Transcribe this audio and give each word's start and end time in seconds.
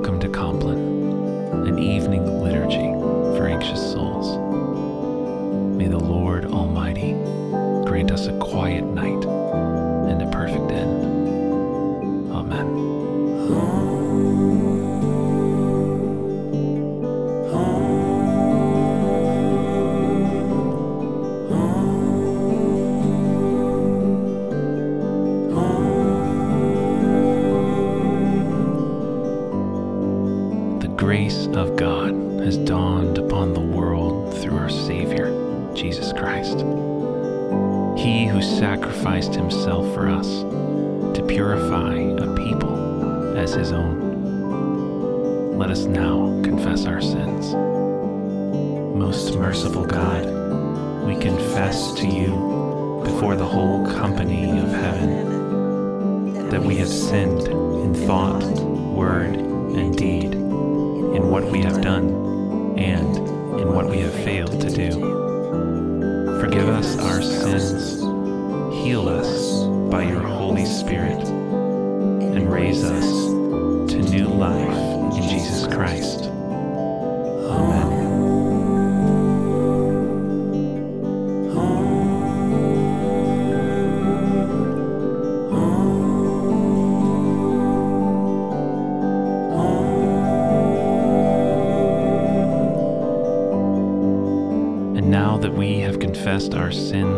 Welcome 0.00 0.20
to 0.20 0.30
Compline, 0.30 0.78
an 1.68 1.78
evening 1.78 2.24
liturgy 2.42 2.90
for 3.36 3.46
anxious 3.46 3.92
souls. 3.92 4.38
May 5.76 5.88
the 5.88 5.98
Lord 5.98 6.46
Almighty 6.46 7.12
grant 7.84 8.10
us 8.10 8.26
a 8.26 8.32
quiet 8.38 8.82
night 8.82 9.22
and 9.26 10.22
a 10.22 10.30
perfect 10.30 10.72
end. 10.72 12.32
Amen. 12.32 12.80
Purify 41.60 41.96
a 42.24 42.34
people 42.34 43.36
as 43.36 43.54
his 43.54 43.72
own. 43.72 45.58
Let 45.58 45.70
us 45.70 45.84
now 45.84 46.40
confess 46.42 46.86
our 46.86 47.00
sins. 47.02 47.54
Most 48.96 49.36
merciful 49.36 49.84
God, 49.84 50.24
we 51.06 51.16
confess 51.16 51.92
to 51.94 52.06
you 52.06 53.02
before 53.04 53.36
the 53.36 53.44
whole 53.44 53.84
company 53.86 54.58
of 54.58 54.68
heaven 54.68 56.48
that 56.48 56.62
we 56.62 56.76
have 56.76 56.88
sinned 56.88 57.42
in 57.48 57.94
thought, 58.06 58.42
word, 58.94 59.34
and 59.36 59.96
deed, 59.96 60.34
in 60.34 61.30
what 61.30 61.44
we 61.44 61.60
have 61.60 61.82
done, 61.82 62.08
and 62.78 63.16
in 63.60 63.72
what 63.72 63.88
we 63.88 63.98
have 63.98 64.14
failed 64.24 64.60
to 64.60 64.70
do. 64.70 64.90
Forgive 66.40 66.68
us 66.68 66.98
our 66.98 67.20
sins, 67.22 68.00
heal 68.82 69.08
us 69.08 69.19
Spirit, 70.90 71.22
and 71.22 72.52
raise 72.52 72.82
us 72.82 73.26
to 73.92 74.02
new 74.10 74.26
life 74.26 75.14
in 75.14 75.22
Jesus 75.22 75.64
Christ. 75.72 76.24
Amen. 77.44 77.92
And 94.96 95.08
now 95.08 95.38
that 95.38 95.52
we 95.54 95.78
have 95.82 96.00
confessed 96.00 96.54
our 96.54 96.72
sins 96.72 97.09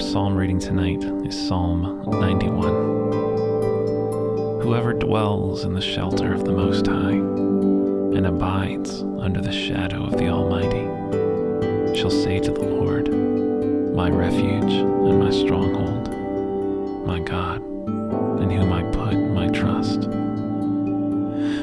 Our 0.00 0.06
psalm 0.06 0.34
reading 0.34 0.58
tonight 0.58 1.04
is 1.26 1.46
Psalm 1.46 2.04
91. 2.06 4.62
Whoever 4.62 4.94
dwells 4.94 5.64
in 5.64 5.74
the 5.74 5.82
shelter 5.82 6.32
of 6.32 6.46
the 6.46 6.52
Most 6.52 6.86
High 6.86 7.10
and 7.10 8.26
abides 8.26 9.02
under 9.02 9.42
the 9.42 9.52
shadow 9.52 10.04
of 10.04 10.12
the 10.12 10.28
Almighty 10.28 10.86
shall 11.94 12.08
say 12.08 12.40
to 12.40 12.50
the 12.50 12.64
Lord, 12.64 13.10
My 13.94 14.08
refuge 14.08 14.72
and 14.72 15.18
my 15.18 15.30
stronghold, 15.30 16.08
my 17.06 17.18
God, 17.18 17.58
in 18.40 18.48
whom 18.48 18.72
I 18.72 18.82
put 18.84 19.18
my 19.18 19.48
trust. 19.48 20.04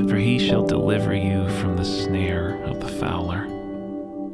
For 0.08 0.16
he 0.16 0.38
shall 0.38 0.64
deliver 0.64 1.16
you 1.16 1.50
from 1.60 1.76
the 1.76 1.84
snare 1.84 2.64
of 2.66 2.82
the 2.82 2.88
fowler 2.88 3.46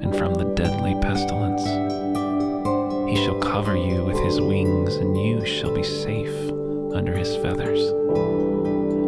and 0.02 0.14
from 0.14 0.34
the 0.34 0.54
deadly 0.56 0.94
pestilence. 1.00 1.93
He 3.14 3.24
shall 3.24 3.38
cover 3.38 3.78
you 3.78 4.04
with 4.04 4.18
his 4.24 4.42
wings, 4.42 4.96
and 4.96 5.16
you 5.16 5.46
shall 5.46 5.72
be 5.72 5.84
safe 5.84 6.36
under 6.96 7.16
his 7.16 7.36
feathers. 7.36 7.80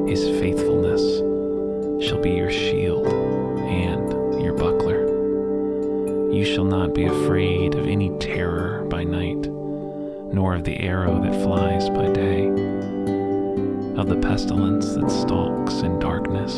His 0.07 0.29
faithfulness 0.39 1.01
shall 2.07 2.21
be 2.21 2.33
your 2.33 2.51
shield 2.51 3.07
and 3.07 4.43
your 4.43 4.53
buckler. 4.53 5.07
You 6.31 6.45
shall 6.45 6.65
not 6.65 6.93
be 6.93 7.05
afraid 7.05 7.73
of 7.73 7.87
any 7.87 8.15
terror 8.19 8.85
by 8.91 9.03
night, 9.05 9.49
nor 10.31 10.53
of 10.53 10.65
the 10.65 10.79
arrow 10.81 11.19
that 11.23 11.41
flies 11.41 11.89
by 11.89 12.07
day, 12.11 12.45
of 13.99 14.05
the 14.07 14.19
pestilence 14.21 14.93
that 14.93 15.09
stalks 15.09 15.81
in 15.81 15.97
darkness, 15.97 16.53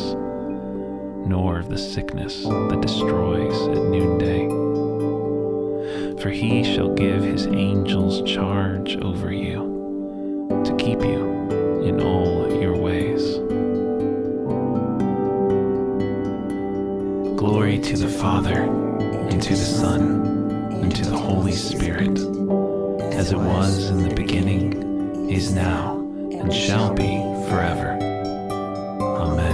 nor 1.26 1.60
of 1.60 1.70
the 1.70 1.78
sickness 1.78 2.42
that 2.44 2.82
destroys 2.82 3.56
at 3.68 3.84
noonday. 3.84 4.67
For 6.20 6.30
he 6.30 6.64
shall 6.64 6.94
give 6.94 7.22
his 7.22 7.46
angels 7.46 8.22
charge 8.30 8.96
over 8.96 9.32
you 9.32 10.62
to 10.64 10.76
keep 10.76 11.00
you 11.02 11.82
in 11.82 12.00
all 12.00 12.60
your 12.60 12.76
ways. 12.76 13.38
Glory 17.38 17.78
to 17.78 17.96
the 17.96 18.08
Father, 18.08 18.62
and 18.62 19.40
to 19.42 19.50
the 19.50 19.56
Son, 19.56 20.70
and 20.72 20.94
to 20.96 21.04
the 21.04 21.16
Holy 21.16 21.52
Spirit, 21.52 22.18
as 23.14 23.30
it 23.32 23.38
was 23.38 23.90
in 23.90 24.02
the 24.02 24.14
beginning, 24.14 25.30
is 25.30 25.52
now, 25.52 25.98
and 26.32 26.52
shall 26.52 26.92
be 26.92 27.22
forever. 27.48 27.96
Amen. 29.00 29.47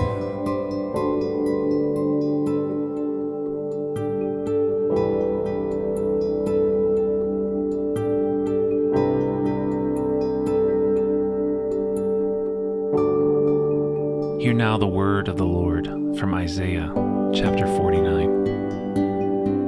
Hear 14.44 14.52
now 14.52 14.76
the 14.76 14.86
word 14.86 15.28
of 15.28 15.38
the 15.38 15.46
Lord 15.46 15.86
from 16.18 16.34
Isaiah 16.34 16.92
chapter 17.32 17.66
49. 17.66 18.46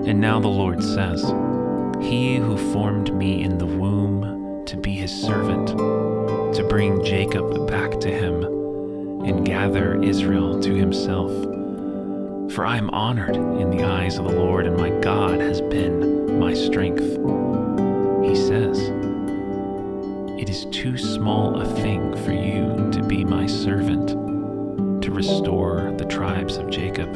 And 0.06 0.20
now 0.20 0.38
the 0.38 0.48
Lord 0.48 0.82
says, 0.82 1.22
He 2.02 2.36
who 2.36 2.58
formed 2.74 3.14
me 3.14 3.42
in 3.42 3.56
the 3.56 3.64
womb 3.64 4.66
to 4.66 4.76
be 4.76 4.92
his 4.92 5.10
servant, 5.10 5.68
to 5.68 6.66
bring 6.68 7.02
Jacob 7.06 7.66
back 7.66 7.98
to 8.00 8.10
him, 8.10 8.44
and 9.24 9.46
gather 9.46 9.98
Israel 10.02 10.60
to 10.60 10.74
himself. 10.74 11.32
For 12.52 12.66
I 12.66 12.76
am 12.76 12.90
honored 12.90 13.36
in 13.36 13.70
the 13.70 13.82
eyes 13.82 14.18
of 14.18 14.26
the 14.26 14.36
Lord, 14.36 14.66
and 14.66 14.76
my 14.76 14.90
God 15.00 15.40
has 15.40 15.62
been 15.62 16.38
my 16.38 16.52
strength. 16.52 17.00
He 18.28 18.36
says, 18.36 18.90
It 20.38 20.50
is 20.50 20.66
too 20.66 20.98
small 20.98 21.62
a 21.62 21.64
thing 21.64 22.14
for 22.26 22.32
you 22.32 22.90
to 22.92 23.02
be 23.02 23.24
my 23.24 23.46
servant 23.46 24.25
restore 25.16 25.94
the 25.96 26.04
tribes 26.04 26.58
of 26.58 26.68
Jacob 26.68 27.08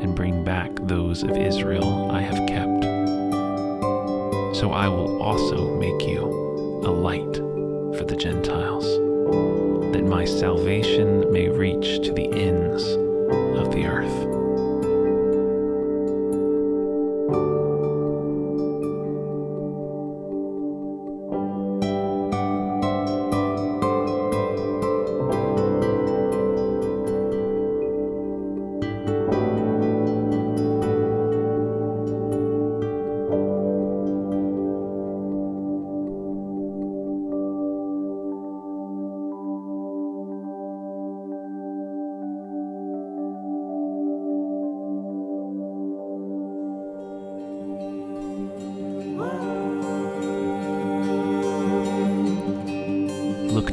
and 0.00 0.16
bring 0.16 0.42
back 0.42 0.70
those 0.84 1.22
of 1.22 1.36
Israel 1.36 2.10
I 2.10 2.22
have 2.22 2.48
kept. 2.48 2.82
So 4.56 4.72
I 4.72 4.88
will 4.88 5.22
also 5.22 5.76
make 5.76 6.08
you 6.08 6.24
a 6.82 6.88
light 6.88 7.36
for 7.98 8.04
the 8.04 8.16
Gentiles, 8.16 8.86
that 9.92 10.02
my 10.02 10.24
salvation 10.24 11.30
may 11.30 11.50
reach 11.50 12.02
to 12.06 12.12
the 12.14 12.32
ends 12.32 12.84
of 13.58 13.70
the 13.70 13.84
earth. 13.84 14.39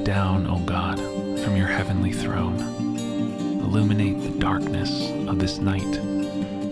Down, 0.04 0.48
O 0.48 0.60
God, 0.60 0.98
from 0.98 1.56
your 1.56 1.68
heavenly 1.68 2.12
throne. 2.12 2.60
Illuminate 3.62 4.22
the 4.22 4.40
darkness 4.40 5.10
of 5.28 5.40
this 5.40 5.60
night 5.60 6.02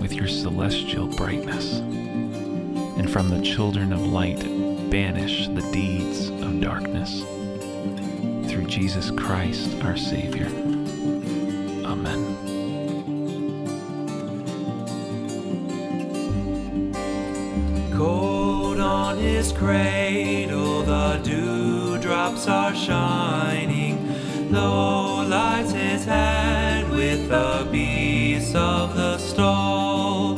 with 0.02 0.14
your 0.14 0.28
celestial 0.28 1.08
brightness. 1.08 1.80
And 1.80 3.10
from 3.10 3.30
the 3.30 3.42
children 3.42 3.94
of 3.94 4.02
light, 4.02 4.40
banish 4.90 5.48
the 5.48 5.62
deeds 5.72 6.30
of 6.30 6.62
darkness. 6.62 7.22
Through 8.50 8.66
Jesus 8.68 9.12
Christ, 9.12 9.82
our 9.84 9.98
Savior. 9.98 10.48
Amen. 11.86 12.22
Cold 17.96 18.80
on 18.80 19.18
his 19.18 19.52
cradle, 19.52 20.84
the 20.84 21.20
dewdrops 22.36 22.48
are 22.48 22.76
shining. 22.76 24.52
Low 24.52 25.26
lights 25.28 25.72
his 25.72 26.06
head 26.06 26.90
with 26.90 27.30
the 27.30 27.68
beasts 27.72 28.56
of 28.56 28.96
the 28.96 29.18
stall. 29.18 30.38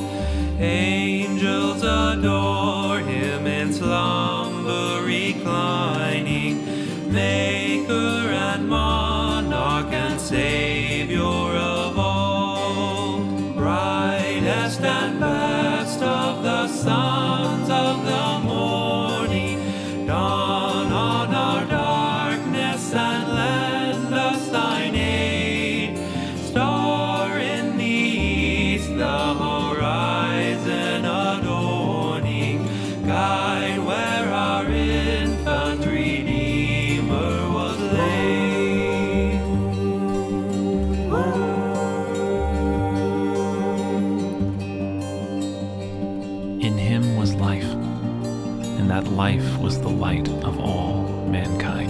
Life 49.18 49.58
was 49.58 49.82
the 49.82 49.90
light 49.90 50.30
of 50.44 50.60
all 50.60 51.02
mankind. 51.26 51.90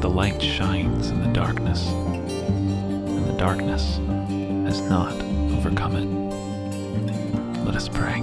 The 0.00 0.08
light 0.08 0.40
shines 0.40 1.10
in 1.10 1.20
the 1.20 1.32
darkness, 1.32 1.88
and 1.88 3.26
the 3.26 3.32
darkness 3.32 3.96
has 4.66 4.80
not 4.82 5.12
overcome 5.52 5.96
it. 5.96 7.64
Let 7.64 7.74
us 7.74 7.88
pray. 7.88 8.20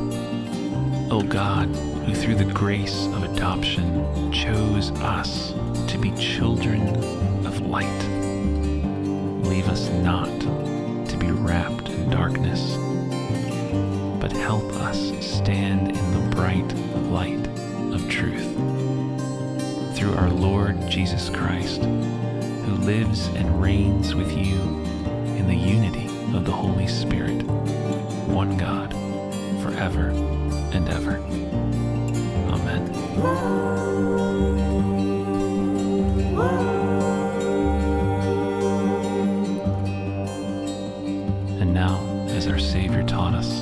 O 1.11 1.21
God, 1.27 1.67
who 2.05 2.15
through 2.15 2.35
the 2.35 2.53
grace 2.53 3.07
of 3.07 3.23
adoption 3.23 4.31
chose 4.31 4.91
us 5.01 5.51
to 5.91 5.97
be 5.97 6.11
children 6.15 6.87
of 7.45 7.59
light, 7.67 8.01
leave 9.45 9.67
us 9.67 9.89
not 9.89 10.29
to 11.09 11.17
be 11.17 11.31
wrapped 11.31 11.89
in 11.89 12.09
darkness 12.09 12.77
help 14.47 14.71
us 14.75 15.11
stand 15.19 15.89
in 15.89 16.11
the 16.13 16.33
bright 16.33 16.73
light 17.11 17.47
of 17.93 18.09
truth. 18.09 18.47
Through 19.93 20.13
our 20.13 20.29
Lord 20.29 20.89
Jesus 20.89 21.27
Christ, 21.29 21.81
who 21.81 22.75
lives 22.75 23.27
and 23.35 23.61
reigns 23.61 24.15
with 24.15 24.31
you 24.31 24.61
in 25.35 25.47
the 25.47 25.53
unity 25.53 26.05
of 26.33 26.45
the 26.45 26.53
Holy 26.53 26.87
Spirit, 26.87 27.43
one 28.29 28.55
God, 28.55 28.93
forever 29.61 30.11
and 30.71 30.87
ever. 30.87 31.17
Amen. 32.47 32.87
And 41.59 41.73
now, 41.73 41.99
as 42.29 42.47
our 42.47 42.59
Savior 42.59 43.03
taught 43.03 43.33
us, 43.33 43.61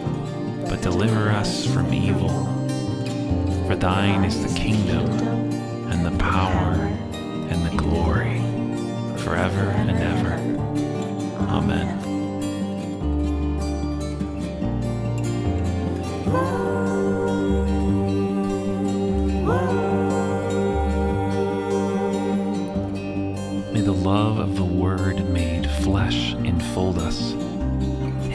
but 0.71 0.81
deliver 0.81 1.29
us 1.29 1.65
from 1.65 1.93
evil. 1.93 2.29
For 3.67 3.75
thine 3.75 4.23
is 4.23 4.41
the 4.41 4.57
kingdom, 4.57 5.05
and 5.91 6.05
the 6.05 6.17
power, 6.17 6.75
and 7.49 7.65
the 7.65 7.75
glory, 7.75 8.39
forever 9.17 9.69
and 9.71 9.91
ever. 9.91 10.31
Amen. 11.49 11.97
May 23.73 23.81
the 23.81 23.91
love 23.91 24.39
of 24.39 24.55
the 24.55 24.63
Word 24.63 25.29
made 25.31 25.69
flesh 25.69 26.31
enfold 26.35 26.97
us 26.97 27.35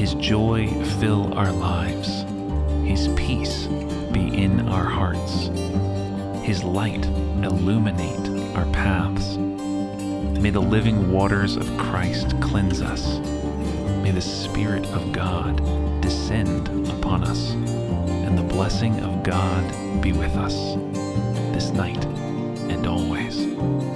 his 0.06 0.14
joy 0.14 0.68
fill 1.00 1.34
our 1.34 1.50
lives, 1.50 1.75
Peace 3.14 3.66
be 4.12 4.42
in 4.42 4.68
our 4.68 4.84
hearts, 4.84 5.48
His 6.44 6.64
light 6.64 7.04
illuminate 7.44 8.56
our 8.56 8.66
paths. 8.72 9.36
May 9.36 10.50
the 10.50 10.60
living 10.60 11.12
waters 11.12 11.56
of 11.56 11.66
Christ 11.78 12.40
cleanse 12.40 12.82
us. 12.82 13.18
May 14.02 14.10
the 14.10 14.20
Spirit 14.20 14.86
of 14.86 15.12
God 15.12 15.56
descend 16.00 16.68
upon 16.88 17.24
us, 17.24 17.50
and 17.50 18.36
the 18.36 18.42
blessing 18.42 19.00
of 19.00 19.22
God 19.22 20.02
be 20.02 20.12
with 20.12 20.36
us 20.36 20.74
this 21.52 21.70
night 21.70 22.04
and 22.68 22.86
always. 22.86 23.95